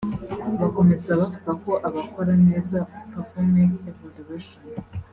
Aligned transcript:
Bakomeza 0.61 1.09
bavuga 1.21 1.51
ko 1.63 1.71
abakora 1.87 2.33
neza 2.47 2.77
(Performance 3.11 3.77
Evaluation 3.89 4.61